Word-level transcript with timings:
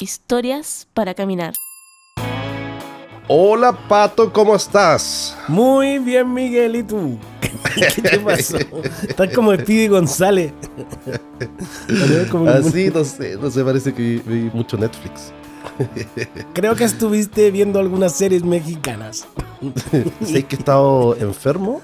Historias 0.00 0.86
para 0.94 1.12
Caminar. 1.12 1.54
Hola 3.26 3.76
Pato, 3.88 4.32
¿cómo 4.32 4.54
estás? 4.54 5.36
Muy 5.48 5.98
bien, 5.98 6.32
Miguel, 6.32 6.76
¿y 6.76 6.82
tú? 6.84 7.18
¿Qué 7.74 8.02
te 8.02 8.20
pasó? 8.20 8.58
Estás 9.08 9.34
como 9.34 9.52
Speedy 9.54 9.88
González. 9.88 10.52
Así, 12.46 12.90
no 12.90 13.02
sé, 13.02 13.36
no 13.36 13.50
sé, 13.50 13.64
parece 13.64 13.92
que 13.92 14.22
vi 14.24 14.50
mucho 14.54 14.76
Netflix. 14.76 15.32
Creo 16.54 16.76
que 16.76 16.84
estuviste 16.84 17.50
viendo 17.50 17.80
algunas 17.80 18.12
series 18.12 18.44
mexicanas. 18.44 19.26
sé 20.24 20.44
que 20.44 20.54
he 20.54 20.58
estado 20.60 21.16
enfermo. 21.16 21.80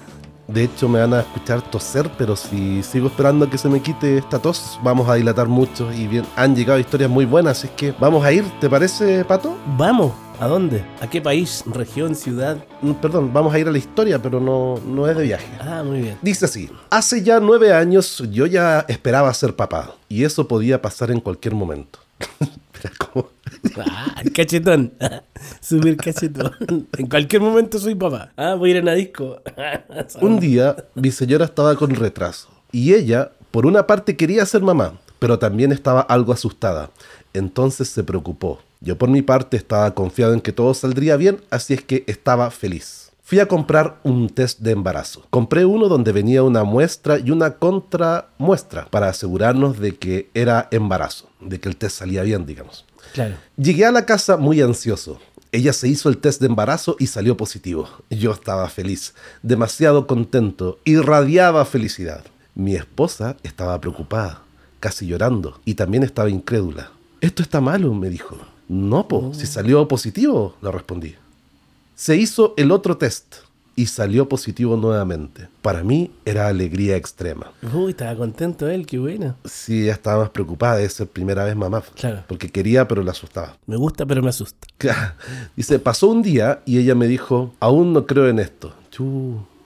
De 0.47 0.63
hecho, 0.63 0.87
me 0.87 0.99
van 0.99 1.13
a 1.13 1.21
escuchar 1.21 1.61
toser, 1.61 2.09
pero 2.17 2.35
si 2.35 2.83
sigo 2.83 3.07
esperando 3.07 3.45
a 3.45 3.49
que 3.49 3.57
se 3.57 3.67
me 3.67 3.81
quite 3.81 4.17
esta 4.17 4.39
tos, 4.39 4.79
vamos 4.83 5.09
a 5.09 5.15
dilatar 5.15 5.47
mucho. 5.47 5.91
Y 5.91 6.07
bien, 6.07 6.25
han 6.35 6.55
llegado 6.55 6.79
historias 6.79 7.09
muy 7.09 7.25
buenas, 7.25 7.59
así 7.59 7.69
que 7.75 7.93
vamos 7.99 8.23
a 8.23 8.31
ir, 8.31 8.43
¿te 8.59 8.69
parece, 8.69 9.25
Pato? 9.25 9.57
Vamos. 9.77 10.13
¿A 10.39 10.47
dónde? 10.47 10.83
¿A 10.99 11.09
qué 11.09 11.21
país? 11.21 11.63
¿Región? 11.65 12.13
¿Ciudad? 12.13 12.57
Mm, 12.81 12.91
perdón, 12.93 13.31
vamos 13.31 13.53
a 13.53 13.59
ir 13.59 13.69
a 13.69 13.71
la 13.71 13.77
historia, 13.77 14.21
pero 14.21 14.41
no, 14.41 14.75
no 14.85 15.07
es 15.07 15.15
de 15.15 15.23
viaje. 15.23 15.47
Ah, 15.61 15.81
muy 15.83 16.01
bien. 16.01 16.17
Dice 16.21 16.45
así, 16.45 16.69
hace 16.89 17.23
ya 17.23 17.39
nueve 17.39 17.73
años 17.73 18.21
yo 18.31 18.45
ya 18.45 18.85
esperaba 18.89 19.33
ser 19.33 19.55
papá, 19.55 19.95
y 20.09 20.25
eso 20.25 20.45
podía 20.47 20.81
pasar 20.81 21.09
en 21.09 21.21
cualquier 21.21 21.55
momento. 21.55 21.99
¿cómo? 22.97 23.29
Ah, 23.77 24.21
cachetón. 24.33 24.93
Subir 25.61 25.97
cachetón. 25.97 26.87
En 26.97 27.07
cualquier 27.07 27.41
momento 27.41 27.79
soy 27.79 27.95
papá. 27.95 28.31
Ah, 28.37 28.55
voy 28.55 28.69
a 28.69 28.71
ir 28.71 28.77
a 28.79 28.81
una 28.81 28.93
disco. 28.93 29.41
Un 30.21 30.39
día 30.39 30.75
mi 30.95 31.11
señora 31.11 31.45
estaba 31.45 31.75
con 31.75 31.91
retraso, 31.91 32.49
y 32.71 32.93
ella, 32.93 33.31
por 33.51 33.65
una 33.65 33.87
parte, 33.87 34.15
quería 34.15 34.45
ser 34.45 34.61
mamá, 34.61 34.99
pero 35.19 35.39
también 35.39 35.71
estaba 35.71 36.01
algo 36.01 36.33
asustada. 36.33 36.91
Entonces 37.33 37.89
se 37.89 38.03
preocupó 38.03 38.59
yo 38.85 38.97
por 38.97 39.09
mi 39.09 39.23
parte 39.23 39.57
estaba 39.57 39.93
confiado 39.95 40.33
en 40.33 40.41
que 40.41 40.51
todo 40.51 40.73
saldría 40.75 41.17
bien, 41.17 41.41
así 41.49 41.73
es 41.73 41.81
que 41.81 42.03
estaba 42.05 42.51
feliz. 42.51 43.04
Fui 43.27 43.39
a 43.39 43.47
comprar 43.47 43.99
un 44.03 44.29
test 44.29 44.59
de 44.59 44.69
embarazo. 44.69 45.25
Compré 45.31 45.65
uno 45.65 45.87
donde 45.87 46.11
venía 46.11 46.43
una 46.43 46.63
muestra 46.63 47.17
y 47.17 47.31
una 47.31 47.55
contramuestra 47.55 48.85
para 48.91 49.09
asegurarnos 49.09 49.79
de 49.79 49.95
que 49.95 50.29
era 50.35 50.67
embarazo, 50.69 51.27
de 51.41 51.59
que 51.59 51.67
el 51.67 51.75
test 51.75 51.97
salía 51.97 52.21
bien, 52.21 52.45
digamos. 52.45 52.85
Claro. 53.13 53.33
Llegué 53.57 53.83
a 53.87 53.91
la 53.91 54.05
casa 54.05 54.37
muy 54.37 54.61
ansioso. 54.61 55.19
Ella 55.51 55.73
se 55.73 55.87
hizo 55.87 56.07
el 56.09 56.19
test 56.19 56.39
de 56.39 56.45
embarazo 56.45 56.97
y 56.99 57.07
salió 57.07 57.35
positivo. 57.35 57.89
Yo 58.11 58.31
estaba 58.31 58.69
feliz, 58.69 59.15
demasiado 59.41 60.05
contento, 60.05 60.77
irradiaba 60.85 61.65
felicidad. 61.65 62.23
Mi 62.53 62.75
esposa 62.75 63.37
estaba 63.41 63.81
preocupada, 63.81 64.43
casi 64.79 65.07
llorando, 65.07 65.59
y 65.65 65.73
también 65.73 66.03
estaba 66.03 66.29
incrédula. 66.29 66.91
Esto 67.21 67.41
está 67.41 67.59
malo, 67.59 67.91
me 67.95 68.11
dijo. 68.11 68.37
No, 68.67 69.07
po, 69.07 69.33
si 69.33 69.47
salió 69.47 69.87
positivo, 69.87 70.55
le 70.61 70.71
respondí. 70.71 71.15
Se 71.95 72.17
hizo 72.17 72.53
el 72.57 72.71
otro 72.71 72.97
test 72.97 73.35
y 73.73 73.85
salió 73.85 74.27
positivo 74.27 74.75
nuevamente. 74.75 75.47
Para 75.61 75.81
mí 75.81 76.11
era 76.25 76.49
alegría 76.49 76.97
extrema. 76.97 77.53
Uy, 77.73 77.91
estaba 77.91 78.13
contento 78.17 78.67
él, 78.67 78.85
qué 78.85 78.99
bueno. 78.99 79.37
Sí, 79.45 79.83
ella 79.83 79.93
estaba 79.93 80.23
más 80.23 80.29
preocupada 80.31 80.75
de 80.75 80.89
ser 80.89 81.07
primera 81.07 81.45
vez 81.45 81.55
mamá. 81.55 81.83
Claro. 81.95 82.25
Porque 82.27 82.49
quería, 82.49 82.85
pero 82.85 83.01
le 83.01 83.11
asustaba. 83.11 83.57
Me 83.65 83.77
gusta, 83.77 84.05
pero 84.05 84.21
me 84.21 84.27
asusta. 84.27 84.67
Dice, 85.55 85.79
pasó 85.79 86.07
un 86.07 86.21
día 86.21 86.61
y 86.65 86.79
ella 86.79 86.95
me 86.95 87.07
dijo, 87.07 87.53
aún 87.61 87.93
no 87.93 88.05
creo 88.05 88.27
en 88.27 88.39
esto. 88.39 88.73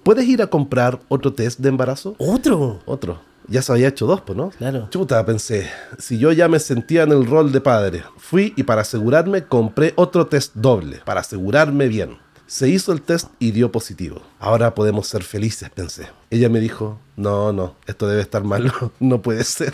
¿Puedes 0.03 0.27
ir 0.27 0.43
a 0.43 0.47
comprar 0.47 0.99
otro 1.07 1.33
test 1.33 1.59
de 1.59 1.69
embarazo? 1.69 2.15
¿Otro? 2.19 2.79
Otro 2.85 3.28
ya 3.49 3.61
se 3.61 3.71
había 3.71 3.87
hecho 3.87 4.05
dos, 4.05 4.21
pues, 4.21 4.37
¿no? 4.37 4.49
Claro. 4.51 4.87
Chuta, 4.89 5.25
pensé, 5.25 5.69
si 5.97 6.17
yo 6.17 6.31
ya 6.31 6.47
me 6.47 6.59
sentía 6.59 7.03
en 7.03 7.11
el 7.11 7.25
rol 7.25 7.51
de 7.51 7.61
padre, 7.61 8.03
fui 8.17 8.53
y 8.55 8.63
para 8.63 8.81
asegurarme 8.81 9.45
compré 9.45 9.93
otro 9.95 10.27
test 10.27 10.55
doble, 10.55 11.01
para 11.05 11.21
asegurarme 11.21 11.87
bien. 11.87 12.17
Se 12.47 12.67
hizo 12.67 12.91
el 12.91 13.01
test 13.01 13.27
y 13.37 13.51
dio 13.51 13.71
positivo. 13.71 14.21
Ahora 14.39 14.73
podemos 14.73 15.07
ser 15.07 15.23
felices, 15.23 15.69
pensé. 15.69 16.07
Ella 16.31 16.49
me 16.49 16.59
dijo, 16.59 16.99
no, 17.15 17.53
no, 17.53 17.75
esto 17.85 18.07
debe 18.07 18.21
estar 18.21 18.43
malo, 18.43 18.71
no 18.99 19.21
puede 19.21 19.43
ser. 19.43 19.73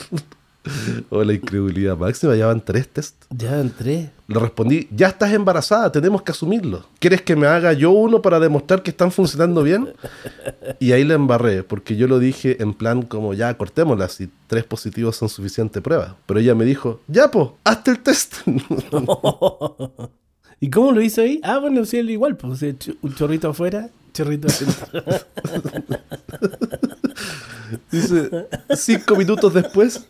O 1.10 1.24
la 1.24 1.34
incredulidad 1.34 1.98
máxima, 1.98 2.36
ya 2.36 2.48
van 2.48 2.64
tres 2.64 2.88
test. 2.88 3.16
Ya 3.30 3.58
van 3.58 3.70
tres. 3.70 4.10
Le 4.28 4.40
respondí, 4.40 4.88
ya 4.92 5.08
estás 5.08 5.32
embarazada, 5.34 5.92
tenemos 5.92 6.24
que 6.24 6.32
asumirlo. 6.32 6.86
¿Quieres 7.00 7.22
que 7.22 7.36
me 7.36 7.46
haga 7.46 7.74
yo 7.74 7.92
uno 7.92 8.22
para 8.22 8.40
demostrar 8.40 8.82
que 8.82 8.90
están 8.90 9.12
funcionando 9.12 9.62
bien? 9.62 9.90
Y 10.80 10.94
ahí 10.94 11.04
le 11.04 11.14
embarré, 11.14 11.64
porque 11.64 11.96
yo 11.96 12.08
lo 12.08 12.18
dije 12.18 12.62
en 12.62 12.74
plan 12.74 13.04
como 13.04 13.34
ya 13.34 13.56
cortémosla, 13.56 14.10
si 14.10 14.30
tres 14.48 14.64
positivos 14.64 15.16
son 15.16 15.30
suficiente 15.30 15.82
prueba. 15.82 16.16
Pero 16.26 16.40
ella 16.40 16.56
me 16.56 16.66
dijo, 16.66 17.02
ya 17.08 17.30
po, 17.30 17.58
hazte 17.64 17.92
el 17.92 18.00
test. 18.00 18.36
¿Y 20.60 20.70
cómo 20.70 20.92
lo 20.92 21.02
hizo 21.02 21.22
ahí? 21.22 21.40
Ah, 21.44 21.60
bueno, 21.60 21.86
sí, 21.86 21.98
igual, 21.98 22.38
pues 22.38 22.62
un 23.02 23.14
chorrito 23.14 23.50
afuera, 23.50 23.90
chorrito 24.14 24.48
adentro. 24.48 25.04
Dice, 27.92 28.48
cinco 28.76 29.16
minutos 29.16 29.54
después. 29.54 30.06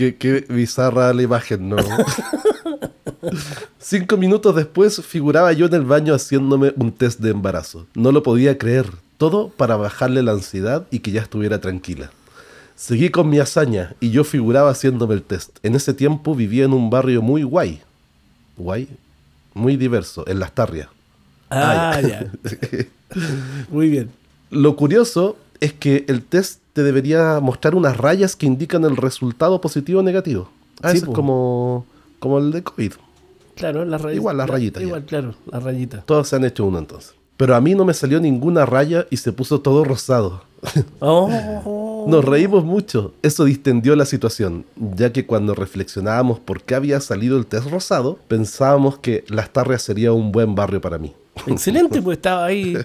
Qué, 0.00 0.46
bizarra 0.48 1.12
la 1.12 1.22
imagen, 1.22 1.68
¿no? 1.68 1.76
Cinco 3.78 4.16
minutos 4.16 4.56
después 4.56 5.04
figuraba 5.04 5.52
yo 5.52 5.66
en 5.66 5.74
el 5.74 5.84
baño 5.84 6.14
haciéndome 6.14 6.72
un 6.76 6.90
test 6.90 7.20
de 7.20 7.30
embarazo. 7.30 7.86
No 7.94 8.10
lo 8.10 8.22
podía 8.22 8.56
creer. 8.56 8.86
Todo 9.18 9.50
para 9.50 9.76
bajarle 9.76 10.22
la 10.22 10.32
ansiedad 10.32 10.86
y 10.90 11.00
que 11.00 11.10
ya 11.10 11.20
estuviera 11.20 11.60
tranquila. 11.60 12.10
Seguí 12.76 13.10
con 13.10 13.28
mi 13.28 13.38
hazaña 13.38 13.94
y 14.00 14.10
yo 14.10 14.24
figuraba 14.24 14.70
haciéndome 14.70 15.12
el 15.12 15.22
test. 15.22 15.58
En 15.62 15.74
ese 15.74 15.92
tiempo 15.92 16.34
vivía 16.34 16.64
en 16.64 16.72
un 16.72 16.88
barrio 16.88 17.20
muy 17.20 17.42
guay. 17.42 17.82
Guay. 18.56 18.88
Muy 19.52 19.76
diverso, 19.76 20.26
en 20.26 20.38
Las 20.38 20.52
Tarrias. 20.52 20.88
Ah, 21.50 21.92
ah 21.96 22.00
ya. 22.00 22.32
muy 23.68 23.90
bien. 23.90 24.10
Lo 24.48 24.76
curioso 24.76 25.36
es 25.60 25.72
que 25.72 26.04
el 26.08 26.22
test 26.22 26.60
te 26.72 26.82
debería 26.82 27.40
mostrar 27.40 27.74
unas 27.74 27.96
rayas 27.96 28.36
que 28.36 28.46
indican 28.46 28.84
el 28.84 28.96
resultado 28.96 29.60
positivo 29.60 30.00
o 30.00 30.02
negativo. 30.02 30.50
Ah, 30.82 30.92
es 30.92 31.04
como, 31.04 31.84
como 32.18 32.38
el 32.38 32.52
de 32.52 32.62
COVID. 32.62 32.92
Claro, 33.54 33.84
las 33.84 34.00
rayitas. 34.00 34.16
Igual 34.16 34.36
las 34.38 34.48
rayitas. 34.48 34.82
Igual, 34.82 35.04
claro, 35.04 35.34
las 35.50 35.62
rayitas. 35.62 36.06
Todos 36.06 36.28
se 36.28 36.36
han 36.36 36.44
hecho 36.44 36.64
uno 36.64 36.78
entonces. 36.78 37.14
Pero 37.36 37.54
a 37.54 37.60
mí 37.60 37.74
no 37.74 37.84
me 37.84 37.94
salió 37.94 38.20
ninguna 38.20 38.66
raya 38.66 39.06
y 39.10 39.18
se 39.18 39.32
puso 39.32 39.60
todo 39.60 39.84
rosado. 39.84 40.42
Oh. 41.00 42.06
Nos 42.06 42.24
reímos 42.24 42.64
mucho. 42.64 43.12
Eso 43.22 43.44
distendió 43.44 43.96
la 43.96 44.04
situación, 44.04 44.64
ya 44.76 45.12
que 45.12 45.26
cuando 45.26 45.54
reflexionábamos 45.54 46.38
por 46.38 46.62
qué 46.62 46.74
había 46.74 47.00
salido 47.00 47.36
el 47.36 47.46
test 47.46 47.68
rosado, 47.68 48.18
pensábamos 48.28 48.98
que 48.98 49.24
Las 49.28 49.50
Tarrias 49.50 49.82
sería 49.82 50.12
un 50.12 50.32
buen 50.32 50.54
barrio 50.54 50.80
para 50.80 50.98
mí. 50.98 51.14
Excelente, 51.46 52.00
pues 52.02 52.18
estaba 52.18 52.46
ahí 52.46 52.76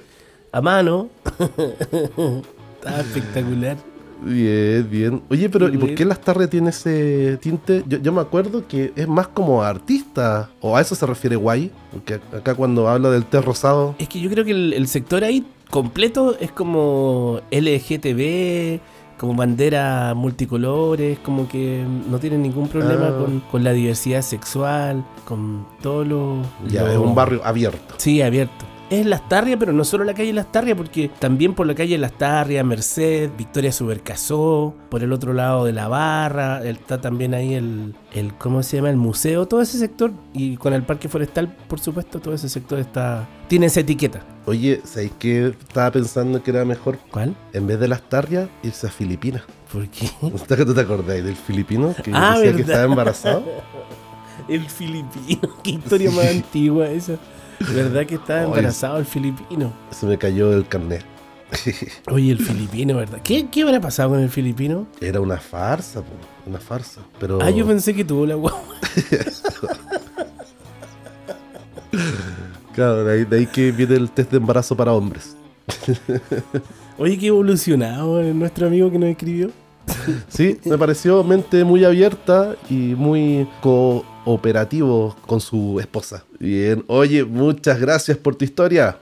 a 0.52 0.62
mano. 0.62 1.10
Está 2.86 3.02
espectacular. 3.02 3.78
Bien, 4.24 4.88
bien. 4.90 5.22
Oye, 5.30 5.50
pero 5.50 5.68
¿y 5.68 5.78
por 5.78 5.94
qué 5.96 6.06
Las 6.06 6.22
Tarres 6.22 6.50
tiene 6.50 6.70
ese 6.70 7.38
tinte? 7.38 7.84
Yo, 7.88 8.12
me 8.14 8.22
acuerdo 8.22 8.68
que 8.68 8.94
es 8.96 9.08
más 9.08 9.28
como 9.28 9.64
artista, 9.64 10.50
o 10.62 10.78
a 10.78 10.82
eso 10.82 10.96
se 10.96 11.06
refiere 11.06 11.36
Guay, 11.36 11.72
porque 11.92 12.16
acá 12.16 12.56
cuando 12.56 12.88
habla 12.88 13.10
del 13.10 13.26
té 13.26 13.42
rosado... 13.42 13.96
Es 13.98 14.08
que 14.08 14.20
yo 14.20 14.30
creo 14.30 14.46
que 14.46 14.52
el, 14.52 14.88
sector 14.88 15.24
ahí 15.24 15.46
completo 15.70 16.38
es 16.40 16.52
como 16.52 17.42
LGTB, 17.52 18.80
como 19.18 19.36
bandera 19.36 20.14
multicolores, 20.16 21.20
como 21.20 21.48
que 21.48 21.84
no 22.10 22.20
tienen 22.20 22.42
ningún 22.42 22.68
problema 22.68 23.08
ah. 23.08 23.42
con, 23.52 23.64
la 23.64 23.74
diversidad 23.74 24.22
sexual, 24.22 25.04
con 25.26 25.66
todo 25.82 26.06
lo... 26.06 26.42
Ya, 26.68 26.90
es 26.92 26.98
un 26.98 27.16
barrio 27.16 27.42
abierto. 27.44 27.96
Sí, 27.98 28.22
abierto 28.22 28.65
es 28.90 29.06
Las 29.06 29.28
Tarrias, 29.28 29.58
pero 29.60 29.74
no 29.74 29.84
solo 29.84 30.04
la 30.04 30.14
calle 30.14 30.34
Las 30.34 30.52
Tarrias, 30.52 30.78
porque 30.78 31.10
también 31.20 31.54
por 31.54 31.68
la 31.68 31.76
calle 31.76 31.98
Las 31.98 32.18
Tarrias, 32.18 32.66
Merced, 32.66 33.30
Victoria 33.38 33.72
Supercasó, 33.72 34.76
por 34.90 35.04
el 35.04 35.12
otro 35.14 35.34
lado 35.34 35.66
de 35.66 35.74
la 35.74 35.88
barra, 35.88 36.64
está 36.64 37.02
también 37.02 37.34
ahí 37.34 37.54
el, 37.54 37.96
el, 38.14 38.34
¿cómo 38.36 38.64
se 38.64 38.78
llama? 38.78 38.90
El 38.90 38.98
museo, 38.98 39.48
todo 39.48 39.62
ese 39.62 39.78
sector, 39.78 40.12
y 40.34 40.58
con 40.58 40.74
el 40.74 40.84
parque 40.84 41.10
forestal, 41.10 41.56
por 41.68 41.80
supuesto, 41.80 42.20
todo 42.20 42.34
ese 42.34 42.50
sector 42.50 42.80
está, 42.80 43.28
tiene 43.48 43.68
esa 43.68 43.80
etiqueta. 43.80 44.22
Oye, 44.46 44.82
¿sabes 44.84 45.12
qué 45.18 45.48
estaba 45.48 45.92
pensando 45.92 46.44
que 46.44 46.52
era 46.52 46.66
mejor? 46.66 47.00
¿Cuál? 47.12 47.36
En 47.54 47.66
vez 47.68 47.80
de 47.80 47.88
Las 47.88 48.08
Tarrias, 48.08 48.48
irse 48.62 48.88
a 48.88 48.92
Filipinas. 48.92 49.44
¿Por 49.72 49.88
qué? 49.90 50.10
que 50.56 50.66
tú 50.66 50.74
te 50.74 50.82
acordáis 50.82 51.24
del 51.24 51.36
filipino 51.36 51.94
que 52.04 52.12
ah, 52.14 52.38
decía 52.38 52.56
que 52.56 52.62
estaba 52.62 52.84
embarazado? 52.84 53.44
el 54.48 54.70
filipino, 54.70 55.50
qué 55.64 55.72
historia 55.72 56.12
más 56.12 56.28
antigua 56.28 56.88
esa. 56.90 57.18
¿Verdad 57.60 58.06
que 58.06 58.16
estaba 58.16 58.44
embarazado 58.44 58.98
el 58.98 59.06
filipino? 59.06 59.74
Se 59.92 60.06
me 60.06 60.18
cayó 60.18 60.54
el 60.54 60.68
carnet. 60.68 61.06
Oye, 62.12 62.32
el 62.32 62.40
filipino, 62.40 62.96
¿verdad? 62.96 63.22
¿Qué, 63.24 63.48
¿Qué 63.50 63.62
habrá 63.64 63.80
pasado 63.80 64.10
con 64.12 64.20
el 64.20 64.30
filipino? 64.30 64.88
Era 65.00 65.22
una 65.22 65.38
farsa, 65.38 66.04
una 66.46 66.60
farsa. 66.60 67.02
Pero... 67.20 67.40
Ah, 67.42 67.50
yo 67.50 67.66
pensé 67.66 67.94
que 67.94 68.04
tuvo 68.04 68.26
la 68.26 68.36
guagua. 68.36 68.62
claro, 72.74 73.04
de 73.04 73.38
ahí, 73.38 73.46
que 73.48 73.72
viene 73.72 73.96
el 73.96 74.12
test 74.12 74.32
de 74.32 74.38
embarazo 74.38 74.76
para 74.76 74.94
hombres. 74.94 75.36
Oye, 76.98 77.18
qué 77.18 77.28
evolucionado 77.28 78.22
nuestro 78.34 78.68
amigo 78.68 78.90
que 78.92 79.00
nos 79.00 79.10
escribió. 79.10 79.52
Sí, 80.28 80.60
me 80.66 80.78
pareció 80.78 81.24
mente 81.24 81.64
muy 81.64 81.84
abierta 81.84 82.56
y 82.70 82.96
muy 82.96 83.48
cooperativo 84.26 85.16
con 85.28 85.40
su 85.40 85.80
esposa. 85.80 86.26
Bien, 86.40 86.84
oye, 86.88 87.24
muchas 87.24 87.80
gracias 87.80 88.18
por 88.18 88.36
tu 88.36 88.44
historia. 88.44 88.98